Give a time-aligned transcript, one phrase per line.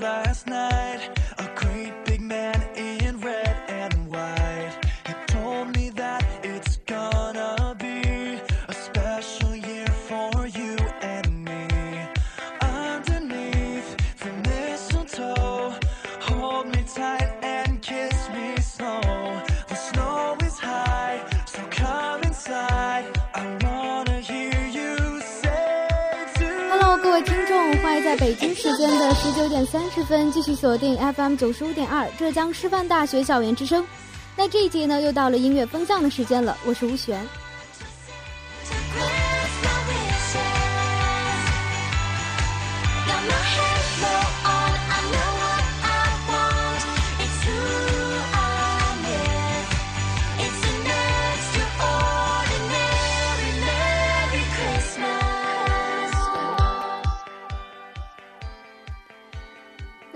[0.00, 0.73] last night.
[28.88, 33.86] 的十九点三十分继续锁定 FM 九十五点二浙江师范大学校园之声。
[34.36, 37.26] 那这一节呢，又到了音乐风向的时间了，我是吴璇。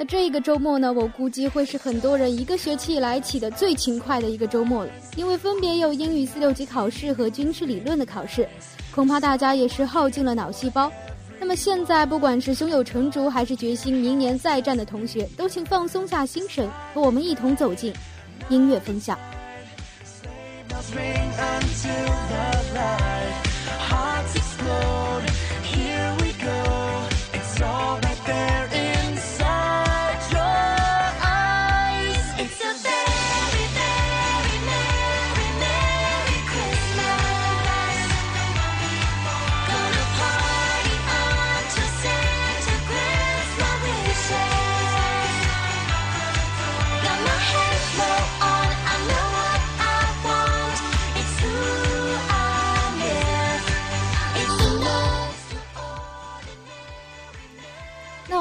[0.01, 8.49] 那这个周末呢，我估计会是很多人一个学期以来起的最勤快的一个周末了，因为分别有英语四六级考试和军事理论的考试，
[8.95, 10.89] 恐怕大家也是耗尽了脑细胞。
[11.41, 17.93] 那么现在，不管是胸有成竹还是决心明年再战的同学，都请放松下心神，和我们一同走进
[18.49, 19.19] 音乐分享。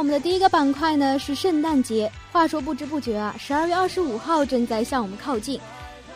[0.08, 2.10] 们的第一个板块呢是圣诞节。
[2.32, 5.60] 话说不知不觉啊，十二月二十五号正在向我们靠近。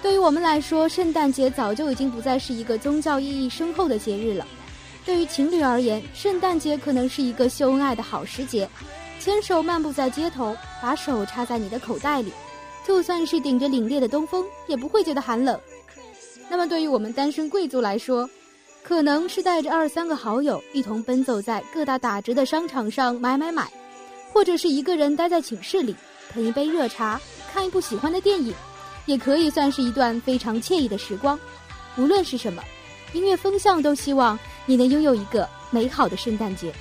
[0.01, 4.47] 对于我们来说，圣诞节早就已经不再是一个宗教意义深厚的节日了。
[5.03, 8.65] 对于情侣而言，圣诞节可能是一个秀恩爱的好时节，
[9.19, 12.31] 牵手漫步在街头，把手插在你的口袋里，
[12.87, 15.59] 就算是顶着凛冽的东风，也不会觉得寒冷。
[16.49, 18.29] 那么对于我们单身贵族来说，
[18.81, 23.69] 可能是带着二三个好友一同奔走在各大打折的商场上买买买，
[24.33, 25.95] 或者是一个人待在寝室里
[26.33, 27.19] 捧一杯热茶，
[27.51, 28.53] 看一部喜欢的电影，
[29.05, 31.39] 也可以算是一段非常惬意的时光。
[31.97, 32.63] 无论是什么，
[33.13, 36.73] 音乐风向都希望你能拥有一个美好的圣诞节。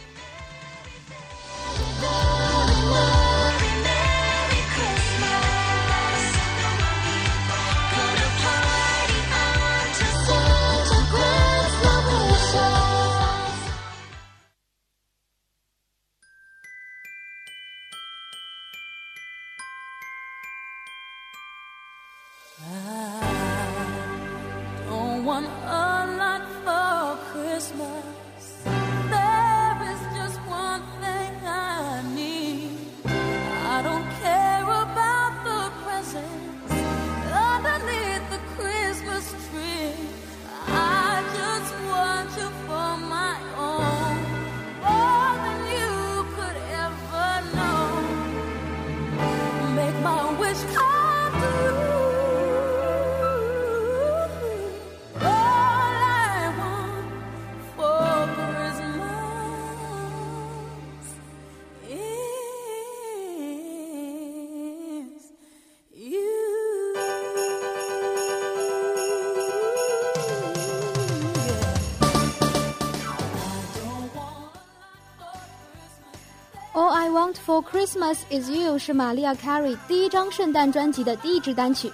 [77.73, 81.91] Christmas Is You 是玛丽亚· Carey 第一张圣诞专辑的第一支单曲。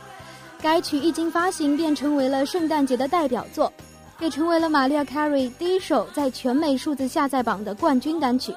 [0.63, 3.71] 该曲一经发行便成为了圣诞节的代表作，
[4.19, 8.55] 也成为了玛丽亚· Carey 第一首在全美数字下载榜的冠军单曲。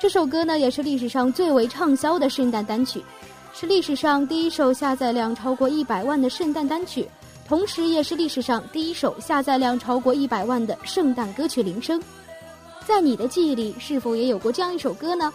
[0.00, 3.04] 这首歌呢，也是历史上最为畅销的圣诞单曲，
[3.52, 7.06] 是历史上第一首下载量超过一百万的圣诞单曲，
[7.46, 12.02] 同时也是历史上第一首下载量超过一百万的圣诞歌曲铃声。
[12.86, 15.30] 在你的记忆里，是否也有过这样一首歌呢？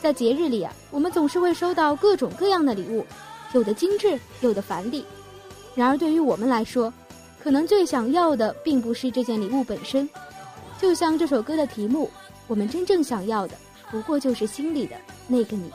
[0.00, 3.04] 在节日里啊，我们总是会收到各种各样的礼物，
[3.52, 5.04] 有的精致，有的繁丽。
[5.74, 6.92] 然而，对于我们来说，
[7.38, 10.08] 可能最想要的并不是这件礼物本身，
[10.80, 12.10] 就像这首歌的题目，
[12.46, 13.54] 我们真正想要的，
[13.90, 14.96] 不过就是心里的
[15.28, 15.70] 那个你。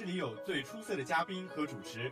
[0.00, 2.10] 这里有最出色的嘉宾和主持。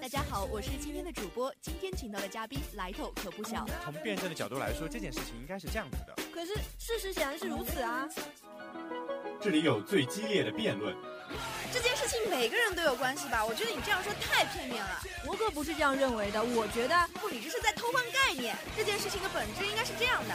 [0.00, 1.54] 大家好，我是今天的主播。
[1.60, 3.64] 今天请到的嘉宾来头可不小。
[3.84, 6.16] 从辩证的角度来说，这件事情应该是这样子的。
[6.34, 8.08] 可是事实显然是如此啊！
[9.40, 10.92] 这里有最激烈的辩论。
[11.72, 13.46] 这件事情每个人都有关系吧？
[13.46, 15.00] 我觉得你这样说太片面了。
[15.24, 18.56] 我可不是这样认为的，我觉得不，你这是在偷换概念。
[18.76, 20.34] 这件事情的本质应该是这样的：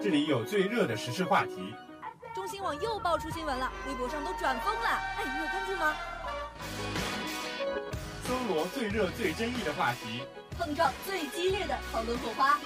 [0.00, 1.74] 这里有最热的时事话题。
[2.34, 4.88] 中新网又爆出新闻了，微博上都转疯了。
[5.16, 5.94] 哎，你有关注吗？
[8.26, 10.22] 搜罗最热最争议的话题，
[10.58, 12.58] 碰撞最激烈的讨论火花。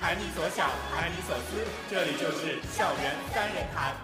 [0.00, 3.94] 谈你所想，谈你所思，这里就是校园三人谈。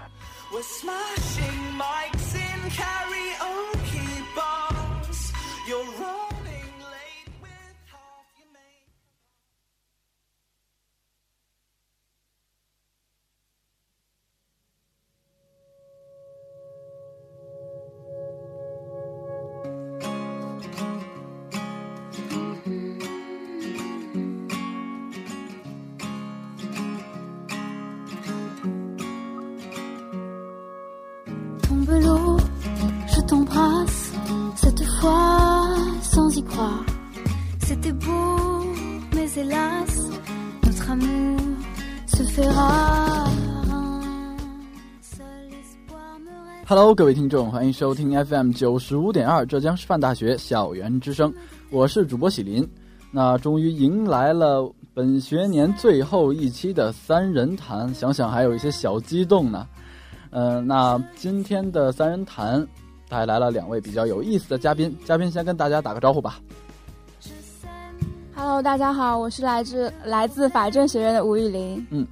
[46.69, 51.33] Hello，各位听众，欢迎收听 FM 九十五点二浙江师范大学校园之声，
[51.71, 52.69] 我是主播喜林。
[53.13, 59.65] 那终于迎来了本学年最后一期的三人谈，想想还有一些小激动呢。
[60.31, 62.67] 嗯、那今天的三人谈
[63.09, 66.41] 带来了两位比较有意思的嘉宾，嘉宾先跟大家打个招呼吧。
[68.35, 71.87] Hello，大家好，我是来自来自法政学院的吴雨林。
[71.91, 72.05] 嗯，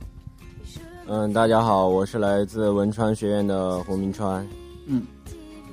[1.34, 4.46] 大家好，我是来自文川学院的胡明川。
[4.87, 5.02] 嗯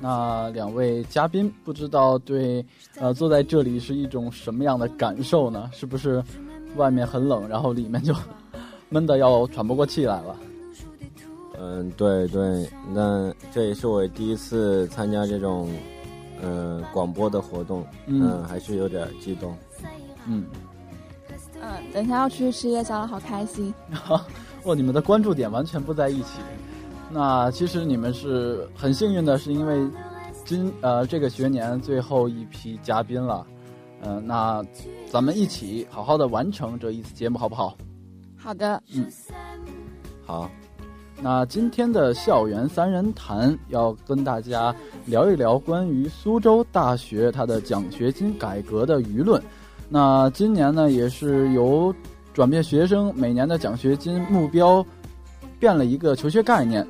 [0.00, 2.64] 那两位嘉宾不知道对
[2.98, 5.70] 呃坐在这里是一种什么样的感受呢？
[5.72, 6.22] 是不是
[6.76, 8.14] 外面很冷，然后里面就
[8.88, 10.36] 闷得要喘不过气来了？
[11.58, 15.70] 嗯，对对，那这也是我第一次参加这种
[16.42, 19.56] 呃广播的活动，嗯嗯，还是有点激动。
[20.26, 20.44] 嗯，
[21.60, 23.72] 嗯，等一下要出去吃夜宵了，好开心。
[24.64, 26.40] 哦，你们的关注点完全不在一起。
[27.10, 29.88] 那其实你们是很幸运的，是因为
[30.44, 33.46] 今呃这个学年最后一批嘉宾了。
[34.04, 34.64] 嗯、那
[35.10, 37.76] 咱们一起好好的完成这一次节目，好不好？
[38.36, 39.06] 好的，嗯
[40.26, 40.50] 好，
[41.20, 44.74] 那今天的校园三人谈要跟大家
[45.06, 49.40] 聊一聊关于苏州大学它的奖学金改革的舆论。
[49.88, 51.94] 那今年呢，也是由
[52.32, 54.84] 转变学生每年的奖学金目标
[55.58, 56.86] 变了一个求学概念。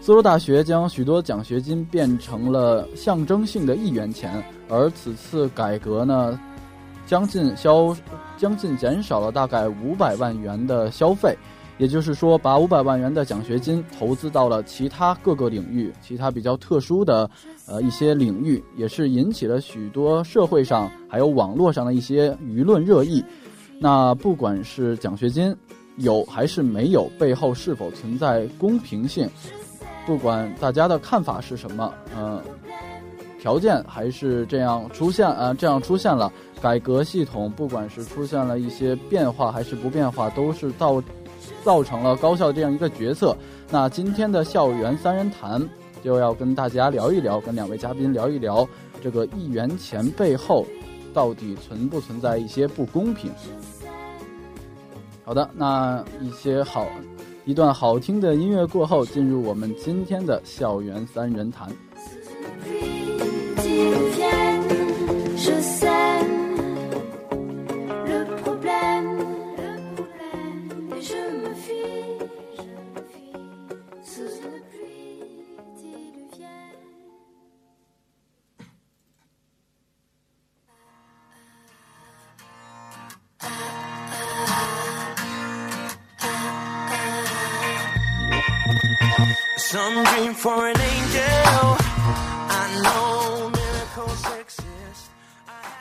[0.00, 6.38] 苏州大学将许多奖学金变成了象征性的一元钱，而此次改革呢，
[7.06, 7.96] 将近消
[8.36, 11.34] 将近减少了大概五百万元的消费。
[11.76, 17.28] 也就是说，把五百万元的奖学金投资到了其他各个领域，其他比较特殊的
[17.66, 23.24] 呃一些领域，也是引起了许多社会上还有网络上的一些舆论热议。
[23.80, 25.54] 那不管是奖学金
[25.96, 29.28] 有还是没有，背后是否存在公平性，
[30.06, 32.42] 不管大家的看法是什么，呃，
[33.40, 41.02] 条件还是这样出现啊、这样出现了改革系统，不管是出现了一些变化还是不变化，都是造
[41.62, 43.36] 造成了高校这样一个决策。
[43.70, 45.60] 那今天的校园三人谈
[46.02, 48.66] 就要跟大家聊一聊，跟两位嘉宾聊一聊
[49.02, 50.64] 这个一元钱背后
[51.14, 53.30] 到底存不存在一些不公平。
[55.24, 56.86] 好的，那一些好
[57.46, 61.70] 一段好听的音乐过后，进入我们今天的校园三人谈。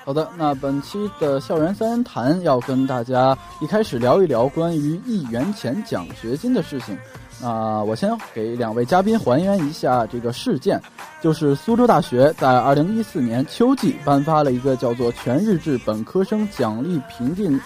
[0.03, 6.97] 好的，那本期的校园三人谈要跟大家一开始聊一聊关于一元钱奖学金的事情。
[7.39, 10.81] 那我先给两位嘉宾还原一下这个事件，
[11.21, 17.61] 就是苏州大学在二零一四年秋季颁发了一个叫做“全日制本科生奖励评定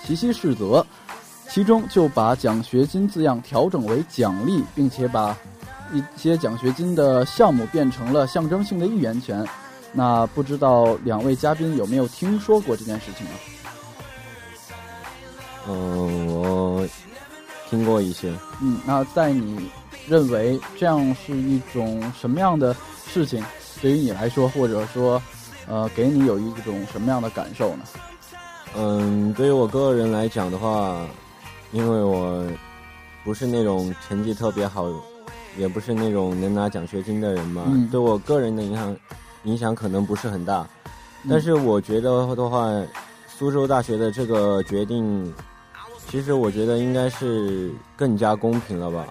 [0.00, 0.86] 习习适则”，
[1.50, 5.36] 其中就把奖学金字样调整为奖励，并且把
[5.92, 9.46] 一些奖学金的项目变成了象征性的一元钱。
[9.92, 13.32] 那不知道两位嘉宾有没有听说过这件事情呢？
[15.68, 16.86] 嗯，我
[17.70, 18.32] 听过一些。
[18.60, 19.70] 嗯，那在你
[20.06, 22.76] 认为这样是一种什么样的
[23.06, 23.42] 事情？
[23.80, 25.20] 对于你来说，或者说，
[25.66, 27.84] 呃，给你有一种什么样的感受呢？
[28.76, 31.06] 嗯，对于我个人来讲的话，
[31.72, 32.46] 因为我
[33.24, 34.86] 不是那种成绩特别好，
[35.56, 37.88] 也不是那种能拿奖学金的人嘛，嗯。
[37.88, 38.96] 对我个人的影响
[39.44, 40.66] 影响可能不是很大。
[41.24, 41.30] 嗯。
[41.30, 42.70] 但是我觉得的话，
[43.26, 45.34] 苏州大学的这个决定，
[46.08, 49.06] 其实我觉得应该是更加公平了吧，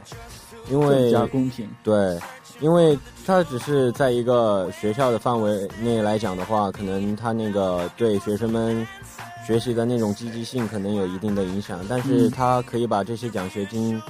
[0.70, 1.70] 因为更加公平。
[1.84, 2.20] 对，
[2.60, 8.88] 因为它只是在一个学校的范围内来讲的话，可能他那个对学生们
[9.46, 12.32] 学习的那种积极性可能有一定的影响，但是嗯。
[12.32, 14.02] 它可以把这些奖学金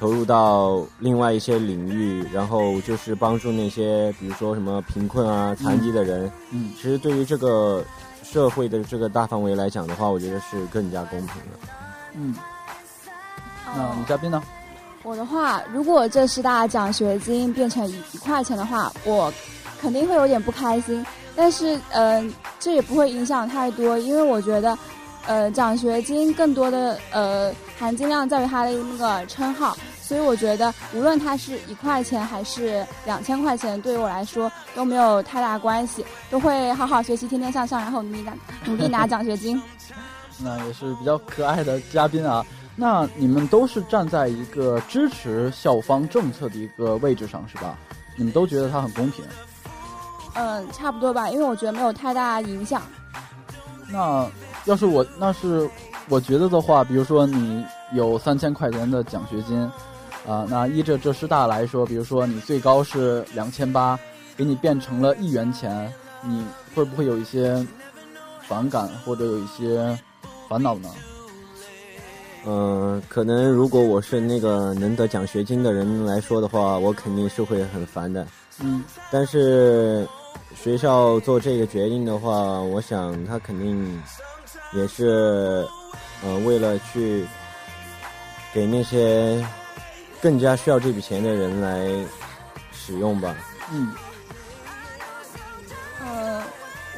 [0.00, 6.32] 投入到另外一些领域，然后就是帮助那些比如说什么贫困啊、残疾的人。
[6.50, 7.84] 嗯，其实对于这个
[8.22, 11.68] 社会的这个大范围来讲的话，我觉得是更加公平的。
[12.14, 12.34] 嗯，
[13.76, 14.42] 那女嘉宾呢？
[15.02, 19.32] 我的话，如果这十大奖学金变成一一块钱的话，我
[19.80, 21.04] 肯定会有点不开心。
[21.36, 24.76] 但是，嗯、这也不会影响太多，因为我觉得，
[25.26, 29.74] 呃，奖学金更多的呃含金量在于它的那个称号，
[30.10, 38.32] 所以我觉得无论它是一块钱还是两千块钱，对于我来说都没有太大关系，都会好好学习，天天向上，然后努力拿
[38.66, 39.62] 努力拿奖学金。
[40.38, 42.44] 那也是比较可爱的嘉宾啊。
[42.74, 47.78] 那你们都是站在一个支持校方政策的一个位置上，是吧？
[48.16, 49.24] 你们都觉得它很公平。
[50.34, 52.82] 嗯，差不多吧，因为我觉得没有太大影响。
[53.88, 54.28] 那
[54.64, 55.70] 要是我，那是
[56.08, 59.70] 我觉得的话，比如说你有三千块钱的奖学金，
[60.26, 63.98] 啊、那依着这师大来说，比如说你最高是两千八，
[64.36, 67.66] 给你变成了一元钱，你会不会有一些
[68.42, 69.98] 反感或者有一些
[70.48, 70.88] 烦恼呢？
[72.46, 78.26] 嗯，可能如果我是那个能得奖学金的人来说的话，我肯定是会很烦的。
[78.62, 80.06] 嗯，但是
[80.54, 84.00] 学校做这个决定的话，我想他肯定
[84.74, 85.66] 也是，
[86.24, 87.26] 呃，为了去
[88.54, 89.44] 给那些
[90.20, 91.88] 更加需要这笔钱的人来
[92.72, 93.34] 使用吧。
[93.72, 93.92] 嗯，
[96.00, 96.42] 呃，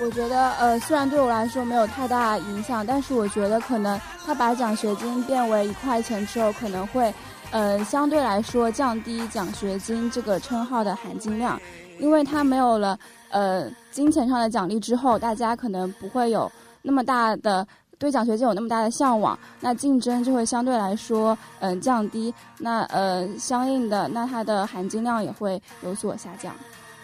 [0.00, 7.12] 我觉得呃，虽然对我来说没有太大影响，但是我觉得可能他把奖学金变为一块钱之后，可能会
[7.50, 11.60] 呃相对来说降低奖学金这个称号的含金量，
[11.98, 12.98] 因为他没有了
[13.30, 16.50] 呃金钱上的奖励之后，大家可能不会有
[16.82, 17.66] 那么大的。
[18.02, 22.34] 对奖学金有那么大的向往，那竞争就会相对来说，嗯、降低。
[22.58, 26.52] 那呃，相应的，那它的含金量也会有所下降。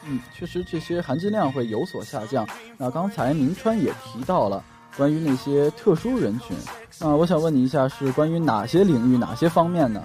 [0.04, 2.44] 嗯，确实这些含金量会有所下降。
[2.76, 4.60] 那刚才明川也提到了
[4.96, 6.56] 关于那些特殊人群，
[7.00, 10.02] 那我想问你一下，是关于哪些领域、哪些方面呢？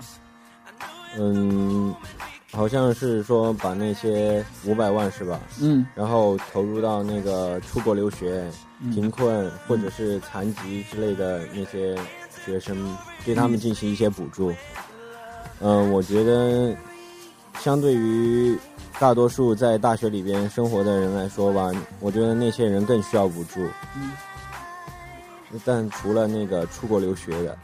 [1.17, 1.91] 嗯，
[2.51, 5.39] 好像是说把那些五百万是吧？
[5.59, 8.51] 嗯，然后投入到那个出国留学、嗯
[8.91, 11.95] 贫困或者是残疾之类的那些
[12.43, 14.53] 学生，对他们进行一些补助。
[15.59, 16.75] 嗯、我觉得
[17.59, 18.57] 相对于
[18.99, 23.61] 大多数在大学里边生活的人来说吧，我觉得那些人更需要补助。
[23.95, 24.11] 嗯，
[25.63, 27.57] 但除了那个出国留学的，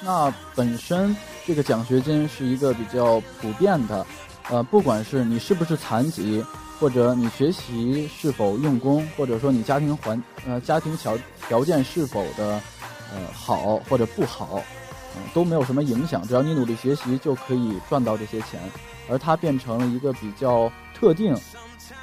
[0.00, 1.14] 那本身
[1.44, 4.06] 这个奖学金是一个比较普遍的，
[4.50, 6.44] 呃，不管是你是不是残疾，
[6.80, 11.18] 或者你学习是否用功，或者说你家庭环呃家庭条
[11.48, 12.60] 条件是否的
[13.12, 14.62] 呃好或者不好，
[15.16, 18.60] 嗯、都没有什么影响，只要你努力学习就可以赚到这些钱，
[19.08, 21.34] 而它变成了一个比较特定，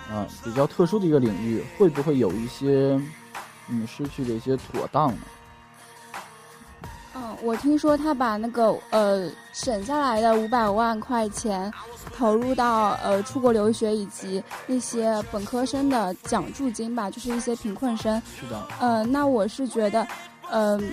[0.10, 3.00] 啊、比较特殊的一个领域，会不会有一些
[3.70, 5.22] 嗯失去的一些妥当呢？
[7.18, 11.72] 嗯，我听说他把那个呃省下来的五百万块钱
[12.14, 18.22] 投入到呃出国留学以及那些本科生的奖助金吧，就是一些贫困生。
[18.38, 20.06] 是的，呃，那我是觉得，
[20.52, 20.92] 嗯、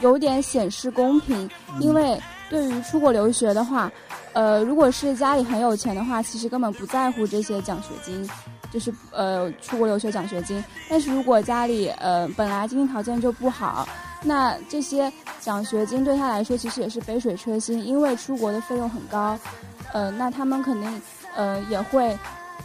[0.00, 1.50] 有点显示公平，
[1.80, 3.90] 因为对于出国留学的话，
[4.34, 8.30] 呃，如果是家里很有钱的话，其实根本不在乎这些奖学金，
[8.70, 10.64] 就是呃出国留学奖学金。
[10.88, 13.88] 但是如果家里呃本来经济条件就不好，
[14.22, 19.38] 那这些奖学金对他来说其实也是杯水车薪，因为出国的费用很高，
[19.92, 21.02] 呃，那他们肯定
[21.34, 22.16] 呃也会。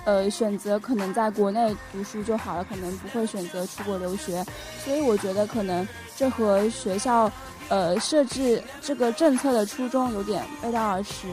[0.05, 4.45] 呃，选择可能在国内读书就好了，可能不会选择出国留学，
[4.83, 7.32] 所以我觉得可能这和学校
[7.69, 11.30] 呃设置这个政策的初衷有点背道而驰。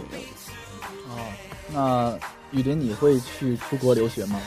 [1.08, 1.18] 哦，
[1.72, 2.16] 那
[2.56, 4.38] 雨林，你会去出国留学吗？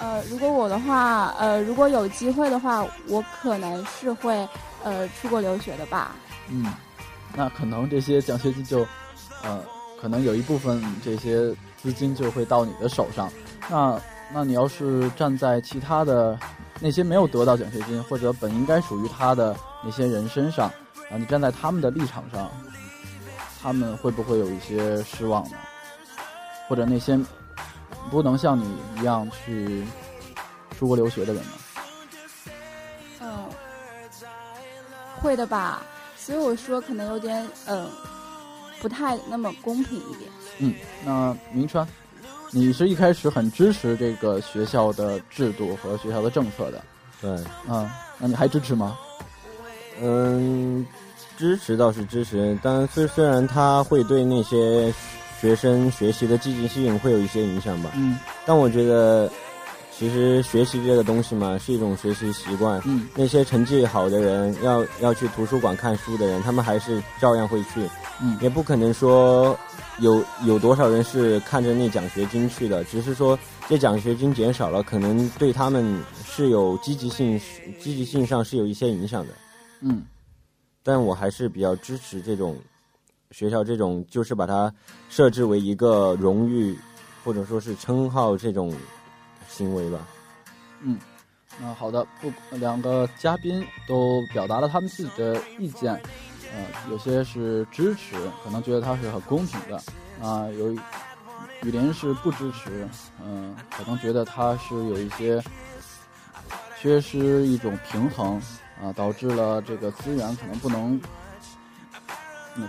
[0.00, 4.48] 呃，如果我的话，呃，如果有机会的话，我可能是会
[4.86, 6.14] 呃出国留学的吧。
[6.48, 6.72] 嗯，
[7.34, 8.86] 那可能这些奖学金就，
[9.42, 9.60] 呃，
[10.00, 13.28] 可能有一部分这些资金就会到你的手上。
[13.68, 14.00] 那
[14.32, 16.38] 那你要是站在其他的
[16.78, 20.68] 那些没有得到奖学金或者本应该属于他的那些人身上
[21.10, 22.48] 啊，你站在他们的立场上，
[23.60, 25.56] 他们会不会有一些失望呢？
[26.68, 27.18] 或者那些
[28.08, 28.64] 不能像你
[29.00, 29.84] 一样去
[30.78, 31.50] 出国留学的人呢？
[35.26, 35.82] 会的吧。
[36.16, 37.90] 所以我说可能有点嗯、呃
[38.80, 40.30] 不太那么公平一点。
[40.58, 41.86] 嗯，那明川，
[42.52, 46.84] 你是一开始很支持这个学校的制度和学校的政策的，
[47.20, 47.30] 对，
[47.68, 48.96] 嗯，那你还支持吗？
[50.00, 50.86] 嗯，
[51.38, 54.92] 支持倒是支持，但虽虽然它会对那些
[55.40, 59.28] 学生学习的积极性会有一些影响吧，嗯但我觉得，
[59.98, 62.78] 其实学习这个东西嘛，是一种学习习惯。
[62.84, 67.88] 嗯那些成绩好的人，要要去图书馆看书的人，他们还是照样会去，
[68.20, 69.58] 嗯也不可能说
[70.00, 77.40] 有有多少人是看着那奖学金去的，只是说这奖学金减少了，可能对他们是有积极性，
[77.80, 79.32] 积极性上是有一些影响的。
[79.80, 80.02] 嗯
[80.82, 82.58] 但我还是比较支持这种
[83.30, 84.70] 学校这种，就是把它
[85.08, 86.78] 设置为一个荣誉
[87.24, 88.72] 或者说是称号这种
[89.48, 89.98] 行为吧。
[90.82, 90.98] 嗯，
[91.60, 95.94] 那好的，不，两个嘉宾都表达了他们自己的意见，
[96.52, 99.76] 呃，有些是支持，可能觉得它是很公平的，
[100.22, 100.72] 啊、有
[101.62, 102.86] 雨林是不支持，
[103.24, 105.42] 嗯、可能觉得它是有一些
[106.78, 108.40] 缺失一种平衡，
[108.82, 111.00] 啊、导致了这个资源可能不能，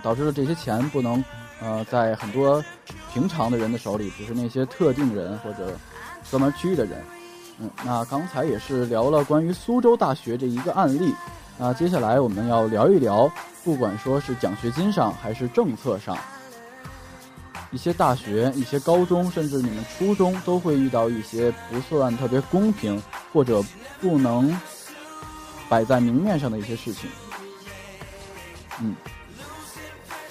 [0.02, 1.22] 导致了这些钱不能，
[1.60, 2.64] 呃，在很多
[3.12, 5.76] 平常的人的手里，只是那些特定人或者
[6.30, 7.02] 专门区域的人。
[7.60, 11.12] 嗯，那刚才也是聊了关于苏州大学这一个案例，
[11.58, 13.28] 那接下来我们要聊一聊，
[13.64, 16.16] 不管说是奖学金上还是政策上，
[17.72, 23.60] 一些大学、一些高中，甚至你们初中都会遇到一些不算特别公平或者
[24.00, 24.56] 不能
[25.68, 27.10] 摆在明面上的一些事情。
[28.80, 28.94] 嗯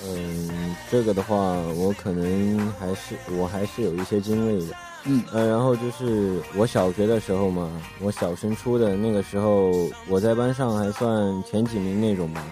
[0.06, 1.36] 嗯，这个的话，
[1.76, 4.76] 我可能还是我还是有一些经历的。
[5.08, 9.72] 嗯呃，然后就是我小学的时候嘛，我小升初的那个时候，
[10.10, 12.44] 我在班上还算前几名那种吧。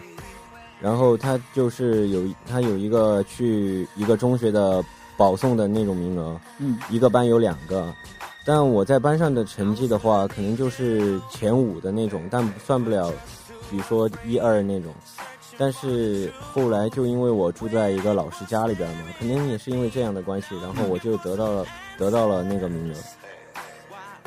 [0.82, 4.84] 然后他就是有他有一个去一个中学的
[5.18, 7.94] 保送的那种名额，嗯一个班有两个。
[8.46, 13.12] 但我在班上的成绩的话，可能就是前五的那种，但算不了，
[13.72, 14.94] 比如说一二那种。
[15.58, 21.66] 但是后来就因为我住在一个老师家里边嘛，可能也是因为这样的关系，然后我就得到了
[21.98, 22.98] 得到了那个名额。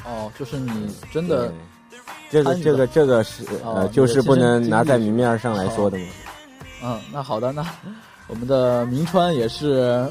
[0.04, 1.52] 哦，就是你真的
[2.30, 6.06] 这个这个这个是哦呃，就是不能拿在明面上上来说的吗。
[6.82, 7.66] 嗯，那好的，那
[8.28, 10.10] 我们的明川也是，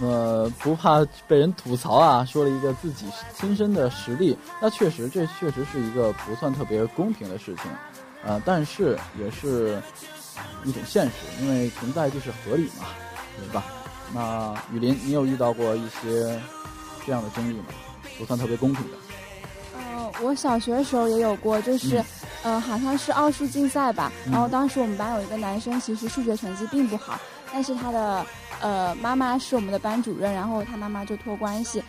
[0.00, 4.36] 呃，不怕被人吐槽啊，说了一个自己亲身的实力。
[4.60, 7.70] 那确实，这确实是一个不算特别公平的事情，
[8.24, 9.80] 呃，但是也是
[10.64, 12.86] 一种现实，因为存在就是合理嘛，
[13.38, 13.64] 对吧？
[14.14, 16.40] 那雨林，你有遇到过一些
[17.04, 17.64] 这样的经历吗？
[18.16, 18.96] 不算特别公平的。
[19.76, 21.98] 呃，我小学的时候也有过，就是，
[22.44, 24.12] 嗯呃，好像是奥数竞赛吧。
[24.26, 27.18] 嗯然后当时我们班有一个男生，其实数学成绩并不好，
[27.52, 28.24] 但是他的
[28.60, 31.82] 呃妈妈是我们的班主任，然后他妈妈就托关系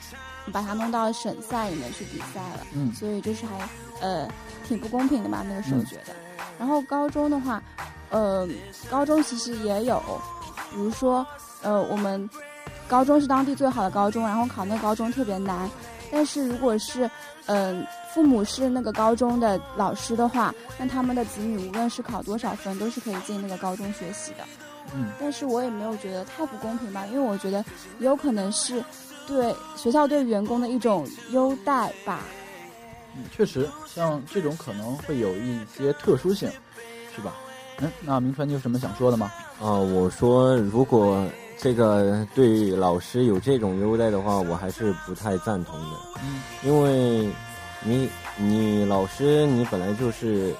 [0.51, 2.65] 把他弄到省赛里面去比赛了。
[2.73, 3.69] 嗯所以就是还
[4.01, 4.27] 呃
[4.67, 6.15] 挺不公平的吧，那个时候嗯觉得。
[6.57, 7.61] 然后高中的话，
[8.09, 8.47] 呃，
[8.89, 10.01] 高中其实也有，
[10.71, 11.25] 比如说
[11.61, 12.29] 呃我们
[12.87, 15.69] 高中是当地最好的高中，然后考那个高中特别难。
[16.11, 17.09] 但是如果是
[17.47, 24.43] 嗯、父母是那个高中的老师的话，那他们的子女无论是考多少分，都是可以进那个高中学习的。
[24.95, 27.63] 嗯但是我也没有觉得太不公平吧，因为我觉得
[27.99, 28.83] 也有可能是
[29.27, 32.21] 对学校对员工的一种优待吧。
[33.15, 36.49] 嗯，确实，像这种可能会有一些特殊性，
[37.15, 37.35] 是吧？
[37.79, 39.31] 嗯，那明川，你有什么想说的吗？
[39.61, 41.23] 啊，我说如果
[41.57, 45.97] 这个对老师有这种优待的话，我还是不太赞同的。
[46.23, 47.29] 嗯，因为
[47.83, 50.53] 你你老师你本来就是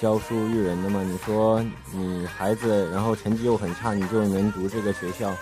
[0.00, 5.34] 教书育人的嘛，你说你孩子然后成绩又很差，你就能读这个学校，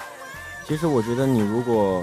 [0.67, 2.03] 其实我觉得你如果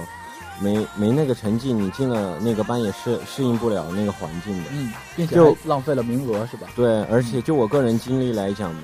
[0.62, 4.70] 没没那个成绩，你进了那个班也是适应不了那个环境的。
[4.72, 6.68] 嗯，并且就浪费了名额，是吧？
[6.76, 8.84] 对，而且就我个人经历来讲嘛，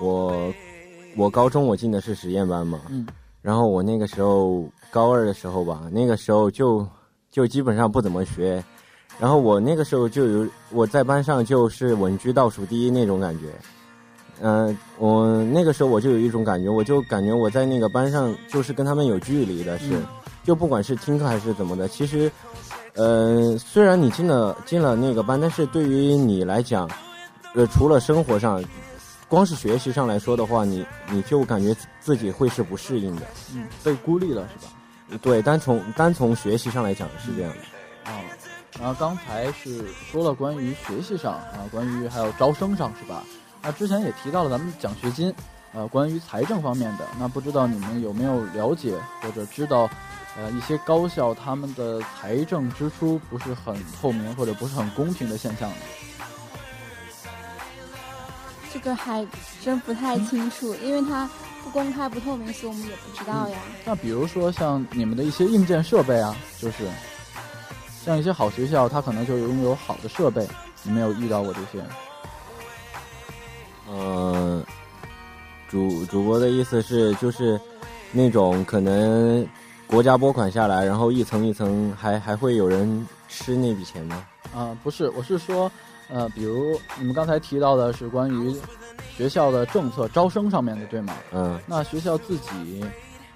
[0.00, 0.52] 我
[1.16, 3.06] 我高中我进的是实验班嘛，嗯，
[3.46, 6.84] 然后我那个时候高二的时候吧，那个时候就
[7.30, 8.60] 就基本上不怎么学，
[9.20, 13.44] 然后我那个时候就有我在班上就是稳居倒数第一那种感觉。
[14.40, 20.04] 嗯、我那个时候我就有一种感觉，我就感觉我在那个班上就是跟他们有距离的是，嗯。
[20.42, 22.28] 就不管是听课还是怎么的，其实，
[22.94, 26.90] 呃，虽然你进了进了那个班，但是对于你来讲，
[27.54, 28.60] 呃，除了生活上，
[29.28, 33.22] 光是学习上来说的话，你你就感觉自己会是不适应的。
[33.52, 35.18] 嗯，被孤立了是吧？
[35.20, 38.10] 对，单从单从学习上来讲是这样的。
[38.12, 38.22] 啊，
[38.78, 43.24] 然后刚才是说了关于学习上啊，关于还有招生上是吧？
[43.62, 45.34] 那之前也提到了咱们奖学金，
[45.72, 49.90] 呃，关于财政方面的，那不知道你们有没有了解或者知道，
[50.36, 55.76] 呃，一些高校他们的财政支出不是很透明或者不是很公平的现象呢？
[58.72, 59.26] 这个还
[59.62, 61.28] 真不太清楚，因为它
[61.64, 63.58] 不公开、不透明，所以我们也不知道呀。
[63.84, 66.88] 那比如说像你们的一些硬件设备啊，就是
[68.04, 70.46] 像一些好学校，它可能就拥有好的设备，
[70.82, 71.84] 你们有遇到过这些？
[73.88, 74.64] 嗯、
[75.68, 77.58] 主主播的意思是就是
[78.12, 79.46] 那种可能
[79.86, 84.26] 国家拨款下来，然后一层一层还还会有人吃那笔钱吗？
[84.54, 85.70] 啊、不是，我是说，
[86.08, 88.54] 呃，比如你们刚才提到的是关于
[89.16, 91.14] 学校的政策招生上面的，对吗？
[91.32, 91.58] 嗯。
[91.66, 92.80] 那学校自己，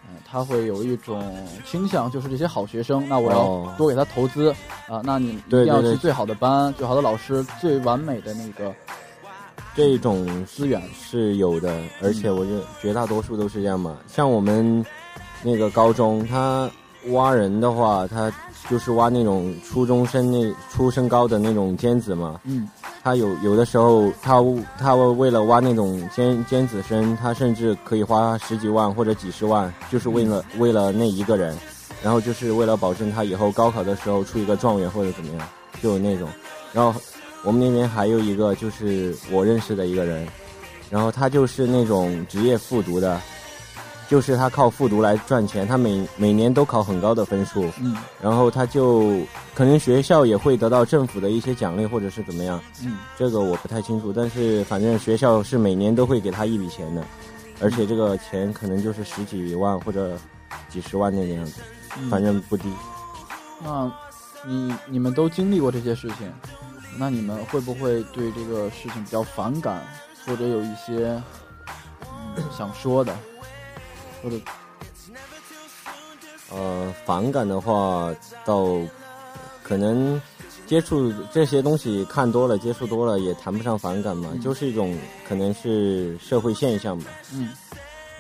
[0.09, 3.65] 呃，他会有一种倾向，就是这些好学生，那我哦。
[3.67, 4.55] 要多给他投资
[4.89, 8.75] 啊、那你一定要去最好的班、最好的老师、最完美的那个
[9.75, 10.83] 这种资源。
[10.95, 13.97] 是有的，而且我觉得绝大多数都是这样嘛。
[14.07, 14.85] 像我们
[15.43, 16.71] 那个高中，他
[17.09, 18.31] 挖人的话，他
[18.69, 22.41] 就是挖那种初中生那初升高的那种尖子嘛。
[22.45, 22.69] 嗯，
[23.03, 24.43] 他有有的时候，他
[24.79, 31.57] 他为了挖那种尖尖子生，他甚至可以花十几万或者几十万，就是为了、为了那一个人，
[32.03, 35.49] 然后就是为了保证他以后高考的时候出一个状元或者怎么样，
[35.83, 36.29] 就有那种。
[36.73, 37.01] 然后
[37.43, 40.27] 我们那边还有一个就是我认识的一个人，
[40.91, 43.21] 然后他就是那种职业复读的，
[44.11, 47.97] 就是他靠复读来赚钱，他每每年都考很高的分数，嗯。
[48.21, 49.21] 然后他就
[49.55, 52.99] 可能学校也会得到政府的一些奖励或者是怎么样，嗯。
[53.17, 57.05] 这个我不太清楚，但是反正学校是每年都会给他一笔钱的，
[57.61, 60.19] 而且这个钱可能就是十几万或者
[60.69, 61.61] 几十万那个样子，
[61.97, 62.11] 嗯。
[62.11, 62.69] 反正不低。
[63.63, 63.89] 那
[64.45, 66.29] 你你们都经历过这些事情，
[66.99, 69.81] 那你们会不会对这个事情比较反感，
[70.27, 71.23] 或者有一些、
[72.37, 73.17] 嗯、想说的，
[74.23, 74.37] 或者
[76.51, 78.13] 呃，反感的话，
[78.45, 78.67] 到
[79.63, 80.21] 可能
[80.67, 84.97] 接触这些东西看多了、接触多了，也谈不上反感嘛，就是一种
[85.29, 87.51] 可能是社会现象吧，嗯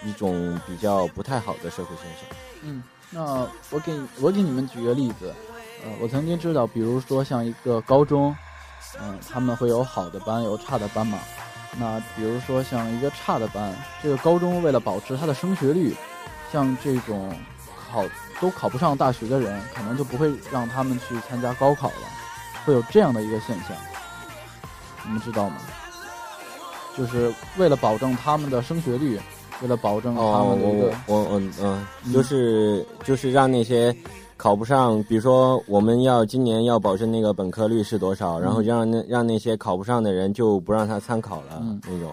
[0.05, 2.39] 一种比较不太好的社会现象。
[2.63, 5.35] 嗯，那我给我给你们举个例子，
[5.85, 8.35] 呃，我曾经知道，比如说像一个高中，
[9.01, 11.19] 嗯、他们会有好的班，有差的班嘛。
[11.79, 15.95] 那比如说像一个差的班，这个高中为了保持它的升学率，
[16.53, 17.33] 像这种
[17.91, 18.05] 考
[18.41, 21.95] 都考不上大学的人，可能就不会让他们去参加高考了，
[22.65, 23.77] 会有这样的一个现象，
[25.05, 25.57] 你们知道吗？
[26.97, 29.19] 就是为了保证他们的升学率，
[29.63, 33.95] 为了保证他哦，们的一个、我我我嗯嗯嗯，就是就是让那些
[34.41, 42.11] 考不上，比如说我们要今年要保证那个本科率是多少，然后让那让那些考不上的人就不让他参考了、嗯那种。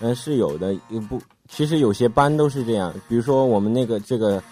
[0.00, 4.42] 嗯，是有的，也不，其实有些班都是这样，比如说我们那个这个。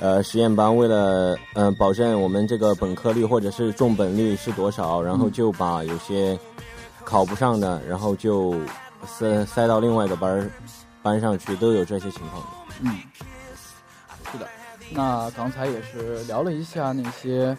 [0.00, 6.36] 呃，实验班为了嗯、呃、保证我们这个本科率或者是重本率是多少，然后就把有些
[7.04, 8.56] 考不上的，然后就
[9.06, 10.50] 塞塞到另外一个班儿
[11.00, 12.48] 班上去，都有这些情况的。
[12.80, 12.90] 嗯。
[14.90, 17.56] 那刚才也是聊了一下那些，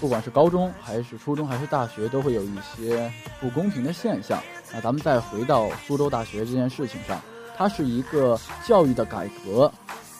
[0.00, 4.40] 不管是高中还是初中还是大学，都会有一些不公平的现象。
[4.72, 7.20] 那咱们再回到苏州大学这件事情上，
[7.56, 9.70] 它是一个教育的改革。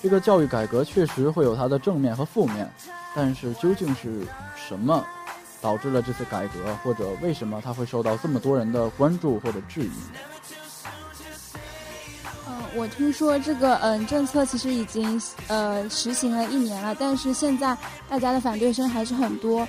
[0.02, 2.68] 这个教育改革确实会有它的正面和负面，
[3.14, 5.04] 但是究竟是什么
[5.60, 9.92] 导致了这次改革，或者为什么它会受到这么多人的关注或者质疑？
[12.74, 17.76] 嗯，我听说这个嗯政策其实已经呃实行了一年了，但是现在
[18.08, 19.66] 大家的反对声还是很多，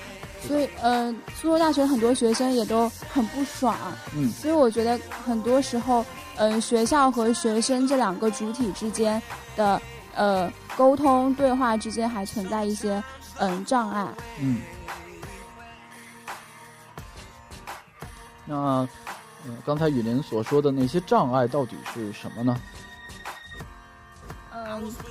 [0.47, 3.75] 所以呃苏州大学很多学生也都很不爽。
[4.15, 6.05] 嗯，所以我觉得很多时候，
[6.37, 9.21] 嗯、学校和学生这两个主体之间
[9.55, 9.81] 的
[10.15, 13.03] 呃沟通对话之间还存在一些
[13.37, 14.07] 嗯障碍。
[14.39, 14.61] 嗯，
[18.45, 18.87] 那嗯、
[19.45, 22.59] 呃刚才雨林所说的那些障碍到底是什么呢？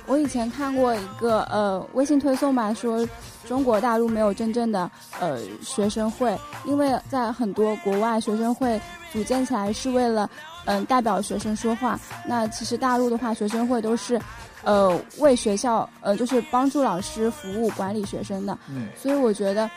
[0.05, 3.07] 我以前看过一个呃微信推送吧，说
[3.45, 8.79] 中国大陆没有真正的呃学生会，因为在很多国外学生会
[9.11, 10.29] 组建起来是为了
[10.65, 11.99] 嗯、代表学生说话。
[12.25, 14.17] 那其实大陆的话，学生会都是
[14.63, 18.57] 呃为学校呃就是帮助老师服务管理学生的。
[18.69, 19.69] 嗯所以我觉得，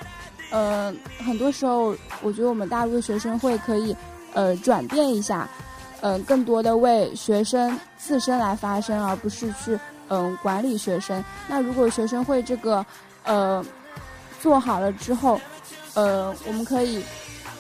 [0.51, 0.95] 呃，
[1.25, 3.97] 很多时候我觉得我们大陆的学生会可以
[4.33, 5.49] 呃转变一下。
[6.07, 11.25] 嗯，更多的为学生自身来发声，而不是去嗯管理学生。
[11.49, 12.85] 那如果学生会这个
[13.25, 13.65] 呃
[14.41, 15.41] 做好了之后，
[15.95, 17.03] 呃，我们可以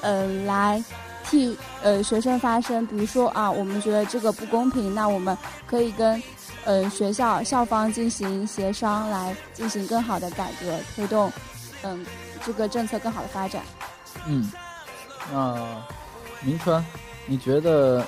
[0.01, 0.81] 呃来
[1.25, 2.87] 替呃学生发声。
[2.87, 6.23] 比如说啊，我们觉得这个不公平，那我们可以跟
[6.65, 11.33] 呃学校校方进行协商，来进行更好的改革，推动
[11.83, 12.07] 嗯
[12.45, 13.63] 这个政策更好的发展。
[14.25, 14.53] 嗯，
[15.33, 15.83] 那
[16.43, 16.85] 明川，
[17.27, 18.07] 你觉得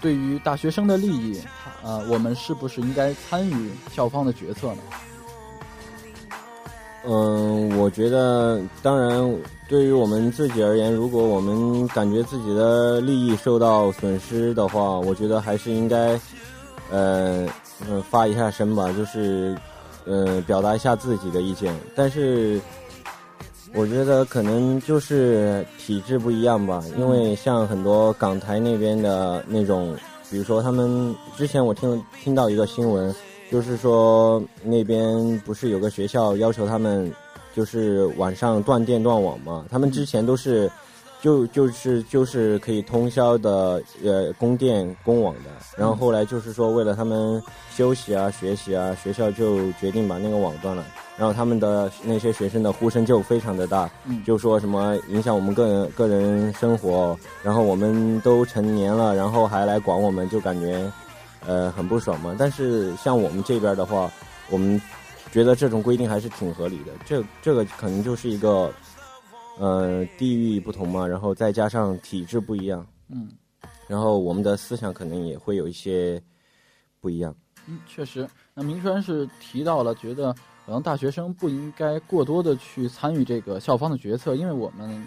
[0.00, 1.40] 对于大学生的利益，
[1.82, 4.78] 呃，我们是不是应该参与校方的决策呢？
[7.04, 9.34] 嗯，我觉得，当然，
[9.68, 16.20] 对于我们自己而言，如果我们感觉自己的利益受到损失的话，我觉得还是应该，
[16.90, 17.46] 呃，
[17.88, 19.56] 嗯，发一下声吧，就是，
[20.04, 21.74] 呃，表达一下自己的意见。
[21.94, 22.60] 但是，
[23.74, 29.96] 我觉得可能就是体制不一样吧，因为像很多港台那边的那种，
[30.30, 33.14] 比如说他们之前我听听到一个新闻。
[33.50, 37.12] 就是说，那边不是有个学校要求他们，
[37.52, 39.66] 就是晚上断电断网嘛？
[39.68, 40.70] 他们之前都是，
[41.20, 45.50] 就就是就是可以通宵的呃供电供网的。
[45.76, 47.42] 然后后来就是说，为了他们
[47.74, 50.84] 休息啊、学习啊，学校就决定把那个网断了。
[51.20, 60.90] 然后他们的那些学生的呼声就非常的大，嗯就说什么影响我们个人个人生活，然后我们都成年了，然后还来管我们，就感觉。
[61.46, 62.36] 呃，很不爽嘛。
[62.38, 64.10] 但是像我们这边的话，
[64.50, 64.80] 我们
[65.32, 66.92] 觉得这种规定还是挺合理的。
[67.06, 68.70] 这这个可能就是一个，
[69.58, 73.30] 呃，地域不同嘛，然后再加上体制不一样，嗯
[73.88, 76.22] 然后我们的思想可能也会有一些
[77.00, 77.34] 不一样。
[77.66, 78.28] 嗯，确实。
[78.52, 80.34] 那明川是提到了，觉得
[80.70, 85.04] 可能大学生不应该过多的去参与这个校方的决策，因为我们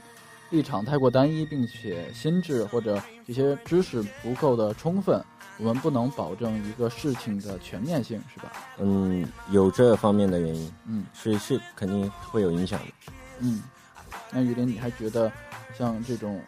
[0.49, 5.23] 立场太过单一，并且心智或者这些知识不够的充分。
[5.59, 8.51] 我们不能保证一个事情的全面性，是吧？
[8.77, 13.13] 嗯，有这方面的原因，嗯，是是肯定会有影响的。
[13.39, 13.63] 嗯，
[14.31, 15.31] 那雨林，你还觉得
[15.77, 16.41] 像这种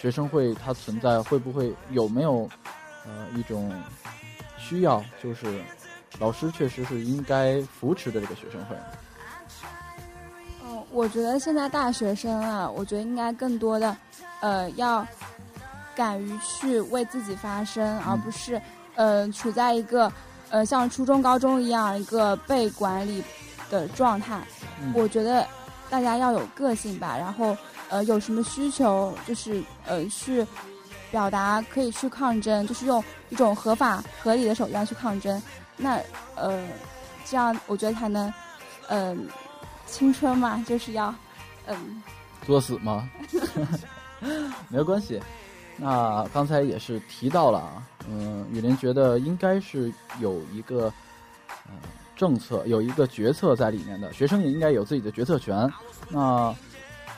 [0.00, 2.50] 学生会它存在，会不会有没有
[3.06, 3.72] 呃一种
[4.58, 5.46] 需要，就是
[6.18, 8.76] 老师确实是应该扶持的这个学生会？
[10.64, 13.96] 嗯，我觉得现在大学生啊，我觉得应该更多的，
[14.40, 15.06] 呃，要
[15.94, 18.60] 敢于去为自己发声，而不是，
[18.94, 20.12] 呃，处在一个，
[20.50, 23.22] 呃，像初中、高中一样一个被管理
[23.70, 24.40] 的状态。
[24.80, 25.46] 嗯我觉得
[25.90, 27.56] 大家要有个性吧，然后，
[27.88, 30.46] 呃，有什么需求就是，呃，去
[31.10, 35.40] 表达，可以去抗争，就是用一种合法合理的手段去抗争。
[35.78, 35.98] 那，
[36.34, 36.62] 呃，
[37.24, 38.30] 这样我觉得才能，
[38.88, 39.28] 嗯、
[39.86, 41.14] 青春嘛，就是要，
[41.66, 42.02] 嗯，
[42.44, 43.08] 作死吗？
[44.68, 45.20] 没有关系。
[45.76, 50.92] 那刚才也是提到了啊，嗯，雨林觉得应该是有一个
[51.66, 51.72] 呃
[52.16, 55.72] 政策，有一个决策在里面的，学生也应该有自己的决策权。
[56.08, 56.52] 那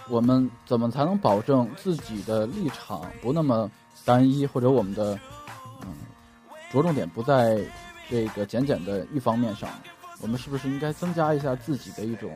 [0.09, 3.71] 我们怎么才能保证自己的立场不那么
[4.05, 5.19] 单一，或者我们的
[5.83, 5.95] 嗯
[6.71, 7.59] 着重点不在
[8.11, 9.69] 这个减减的一方面上？
[10.21, 12.31] 我们是不是应该增加一下自己的一种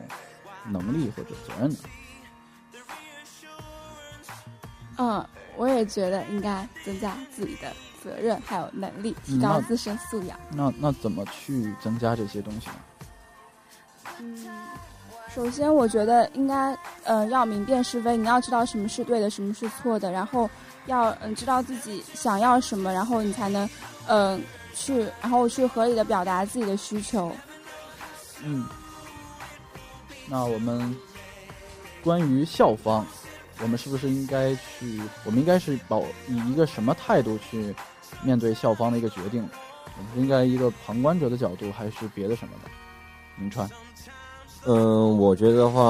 [0.67, 1.77] 能力或者责任呢？
[4.97, 7.71] 嗯，我也觉得应该增加自己的
[8.03, 10.39] 责任还有能力，提高自身素养。
[10.49, 12.75] 那那怎么去增加这些东西呢？
[14.19, 14.47] 嗯，
[15.29, 20.49] 首先我觉得应该，呃，要明辨是非，你要知道什么是对的，什么是错的，然后
[20.85, 23.69] 要嗯知道自己想要什么，然后你才能，
[24.07, 24.41] 嗯、
[24.75, 27.31] 去，然后去合理的表达自己的需求。
[28.43, 28.67] 嗯，
[30.27, 30.95] 那我们
[32.03, 33.03] 关于校方，
[33.61, 35.01] 我们是不是应该去？
[35.23, 37.73] 我们应该是保以一个什么态度去
[38.21, 39.47] 面对校方的一个决定？
[39.97, 42.69] 我们是应该一个旁观者的角度，还是别的什么的？
[43.37, 43.69] 明川，
[44.65, 45.81] 嗯，我觉得的话，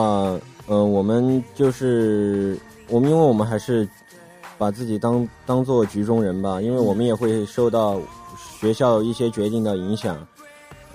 [0.68, 3.88] 嗯，我们就是我们，因为我们还是
[4.58, 8.00] 把自己当当做局中人吧，因为我们也会受到
[8.60, 10.18] 学校一些决定的影响。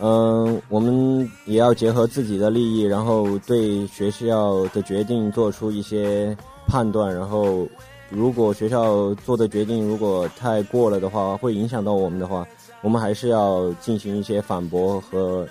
[0.03, 6.35] 嗯，我们也要结合自己的利益，然后对学校的决定做出一些
[6.67, 7.15] 判断。
[7.15, 7.69] 然后，
[8.09, 12.47] 如果学校做的决定如果太过了的话，会影响到我们的话，
[12.81, 15.47] 我们还是要进行一些反驳和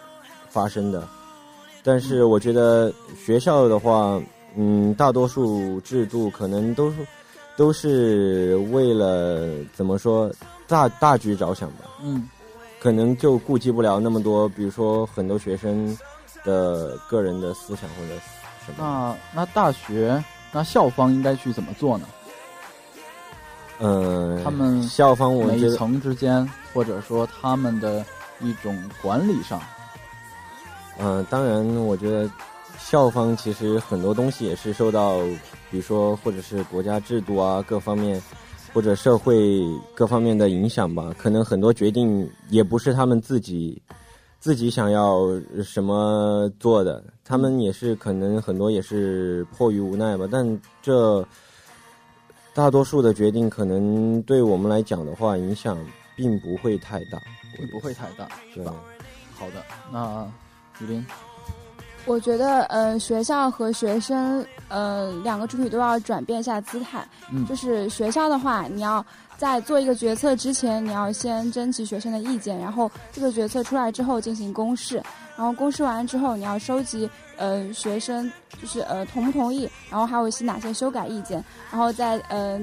[0.50, 1.08] 发声的。
[1.84, 2.92] 但是我觉得
[3.24, 4.20] 学校的话，
[4.58, 6.92] 嗯，大多数制度可能都
[7.56, 10.28] 都是为了怎么说
[10.70, 11.86] 大大局着想吧。
[12.02, 12.30] 嗯，
[12.80, 15.98] 可能就顾及不了那么多，比如说很多学生
[16.46, 18.14] 的个人的思想或者
[18.66, 18.78] 什么。
[18.78, 22.08] 那那大学那校方应该去怎么做呢？
[23.82, 28.06] 嗯，他们校方我觉得层之间，或者说他们的
[28.42, 29.62] 一种管理上，
[30.98, 32.30] 嗯，当然，我觉得
[32.78, 35.20] 校方其实很多东西也是受到，
[35.72, 38.22] 比如说或者是国家制度啊各方面，
[38.74, 39.62] 或者社会
[39.94, 41.14] 各方面的影响吧。
[41.18, 43.82] 可能很多决定也不是他们自己
[44.40, 45.28] 自己想要
[45.64, 50.28] 什么做的，他们也是可能很多也是迫于无奈吧。
[50.32, 51.26] 但这
[52.54, 55.78] 大多数的决定，可能对我们来讲的话，影响
[56.16, 57.20] 并不会太大。
[57.58, 58.74] 并不会太大，对吧？
[59.36, 60.26] 好的，那
[60.80, 61.06] 雨林，
[62.06, 67.06] 我觉得，呃，学校和学生，呃，两个主体都要转变一下姿态。
[67.32, 69.06] 嗯就是学校的话，你要
[69.38, 75.02] 在做一个决策之前，你要先征集学生的意见，然后这个决策出来之后进行公示，
[75.38, 77.08] 然后公示完之后，你要收集
[77.38, 82.60] 呃学生就是呃同不同意，然后还有一些哪些修改意见，然后再呃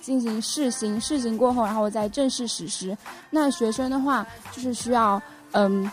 [0.00, 2.96] 进行试行，试行过后，然后再正式实施。
[3.30, 5.20] 那学生的话，就是需要
[5.52, 5.92] 嗯呃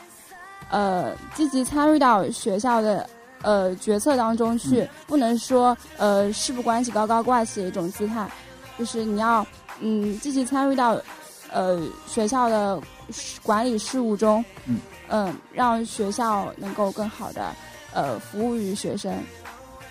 [1.33, 3.09] 积极参与到学校的。
[3.43, 8.29] 呃，决策当中去，不能说呃事不关己高高挂起的一种姿态，
[8.77, 9.43] 就是你要
[9.79, 11.01] 嗯积极参与到
[11.51, 12.79] 呃学校的
[13.41, 17.51] 管理事务中，嗯嗯，让学校能够更好的
[17.95, 19.11] 呃服务于学生。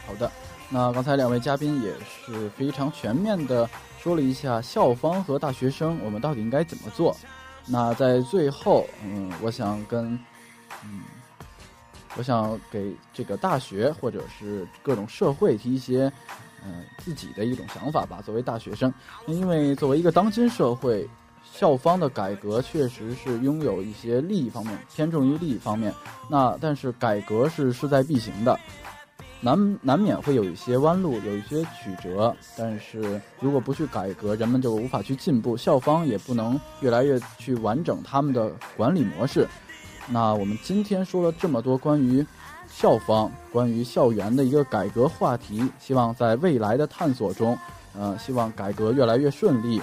[0.06, 0.30] 好的，
[0.68, 1.92] 那刚才两位嘉宾也
[2.24, 3.68] 是非常全面的
[4.00, 7.16] 说了一下校方和大学生我们到底应该怎么做。
[7.66, 10.16] 那在最后，嗯，我想跟，
[10.84, 11.02] 嗯，
[12.16, 16.12] 我想给这个大学或者是各种社会提一些，
[16.64, 18.20] 嗯、自己的一种想法吧。
[18.24, 18.92] 作为大学生，
[19.26, 21.08] 因为作为一个当今社会，
[21.52, 25.92] 校方的改革确实是拥有一些利益方面，偏重于利益方面。
[26.28, 28.58] 那但是改革是势在必行的。
[29.42, 39.48] 难难免会有一些弯路，有一些曲折，但是如果不去改革，人们就无法去进步，校方也不能越来越去完整他们的管理模式。
[40.12, 42.26] 那我们今天说了这么多关于
[42.68, 47.56] 校方、关于校园的一个改革话题，希望在未来的探索中，
[47.96, 49.80] 呃，希望改革越来越顺利，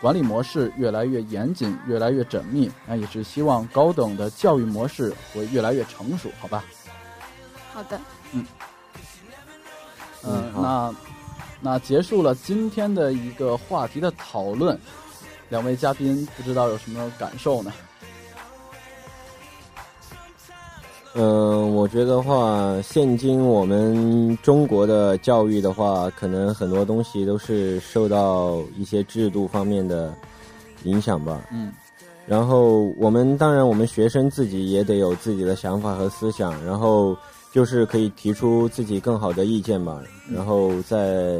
[0.00, 6.62] 管理模式越来越严谨、越来越缜密，那也是希望高等的教育模式会越来越成熟，好吧？
[7.72, 7.98] 好的，
[8.32, 8.46] 嗯，
[10.24, 10.94] 嗯好那
[11.60, 14.78] 那结束了今天的一个话题的讨论，
[15.48, 17.72] 两位嘉宾不知道有什么感受呢？
[21.18, 30.12] 嗯，我觉得话，现今我们中国的教育的话，可能很多东西都是受到一些制度方面的
[30.84, 31.42] 影响吧。
[31.50, 31.72] 嗯
[32.26, 37.16] 然后我们当然，我们学生自己也得有自己的想法和思想，然后
[37.52, 40.02] 就是可以提出自己更好的意见吧。
[40.28, 41.38] 然后在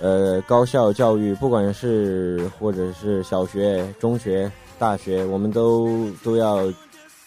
[0.00, 6.62] 呃高校教育，不管是或者是小学、中学、大学，我们都都要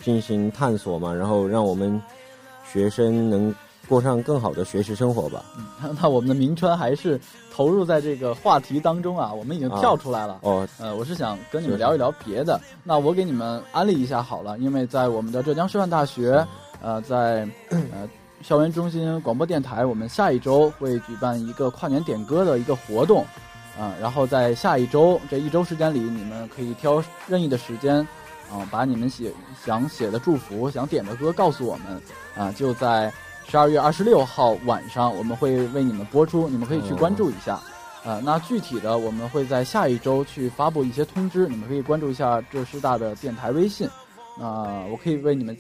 [0.04, 2.02] 进行探索嘛，然后让我们
[2.72, 3.54] 学生能
[3.88, 5.44] 过上更好的学习生活吧。
[5.82, 7.20] 嗯那我们的明川还是
[7.52, 10.40] 投入在这个话题当中啊，我们已经跳出来了。
[10.44, 12.60] 哦，呃，我是想跟你们聊一聊别的。
[12.84, 16.46] 那我给你们安利一下好了，因为在我们的浙江师范大学，
[16.82, 18.08] 呃，在呃
[18.42, 23.26] 校园中心广播电台，我们下一周会举办一个跨年点歌的一个活动，
[23.78, 28.08] 啊、然后在下一周这一周时间里，你们可以挑任意的时间，
[28.52, 29.32] 啊、把你们写
[29.64, 32.02] 想写的祝福、想点的歌告诉我们，
[32.36, 33.14] 啊、就在
[33.46, 37.60] 十二月二十六号晚上，我们会为你们播出，你们可以去关注一下。
[38.04, 43.90] 呃，那具体的我们会在下一周去发布一些通知，你们可以关注一下浙师大的电台微信。
[44.40, 45.56] 那、我可以为你们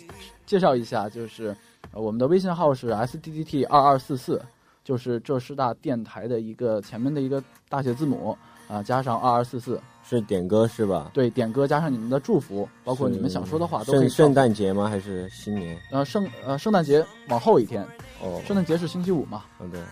[0.45, 1.55] 介绍一下，就是、
[1.91, 4.41] 呃我们的微信号是 s d d t 二二四四，
[4.83, 8.37] 就是浙师大电台的一个前面的一个大写字母
[8.67, 9.79] 啊、加上二二四四。
[10.09, 11.11] 是点歌是吧？
[11.13, 14.33] 对，点歌加上你们的祝福，包括你们想说的话都可以圣圣。
[14.33, 14.89] 诞节吗？
[14.89, 15.79] 还是新年？
[15.91, 17.85] 呃圣呃圣诞节往后一天，
[18.19, 19.43] 哦，圣诞节是星期五嘛？
[19.57, 19.85] 好的，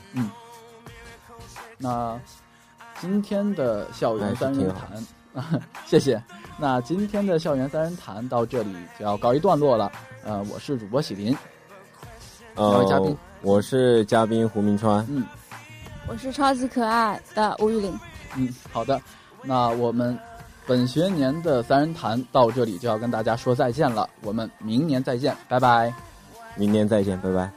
[1.77, 2.19] 那
[2.99, 6.19] 今天的校园三人谈， 谢谢。
[6.57, 9.91] 那今天的校园三人谈到这里就要告一段落了。
[10.23, 11.37] 呃，我是主播喜林，
[12.55, 15.05] 两位嘉宾呃，我是嘉宾胡明川。
[15.09, 15.23] 嗯
[16.09, 17.99] 我是超级可爱的吴玉玲。
[18.35, 18.99] 嗯，好的。
[19.47, 20.17] 那我们
[20.67, 25.93] 本学年的三人谈到这里就要跟大家说再见了，我们明年再见，拜拜。
[26.55, 27.56] 明年再见，拜拜。